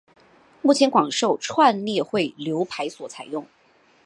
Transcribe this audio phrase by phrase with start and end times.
[0.63, 3.45] 目前广受串列汇流排所采用。